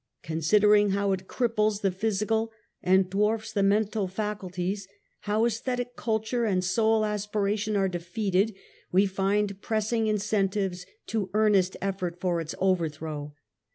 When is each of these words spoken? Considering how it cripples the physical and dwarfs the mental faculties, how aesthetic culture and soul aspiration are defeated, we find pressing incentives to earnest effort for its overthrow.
Considering 0.23 0.89
how 0.97 1.11
it 1.11 1.27
cripples 1.27 1.81
the 1.81 1.91
physical 1.91 2.51
and 2.81 3.07
dwarfs 3.07 3.53
the 3.53 3.61
mental 3.61 4.07
faculties, 4.07 4.87
how 5.29 5.45
aesthetic 5.45 5.95
culture 5.95 6.43
and 6.43 6.63
soul 6.63 7.05
aspiration 7.05 7.77
are 7.77 7.87
defeated, 7.87 8.55
we 8.91 9.05
find 9.05 9.61
pressing 9.61 10.07
incentives 10.07 10.87
to 11.05 11.29
earnest 11.35 11.77
effort 11.83 12.19
for 12.19 12.41
its 12.41 12.55
overthrow. 12.57 13.35